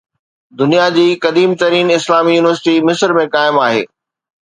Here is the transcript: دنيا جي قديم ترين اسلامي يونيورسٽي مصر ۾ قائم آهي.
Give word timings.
دنيا 0.59 0.87
جي 0.95 1.03
قديم 1.27 1.53
ترين 1.65 1.93
اسلامي 1.99 2.35
يونيورسٽي 2.39 2.77
مصر 2.91 3.17
۾ 3.23 3.31
قائم 3.41 3.65
آهي. 3.71 3.89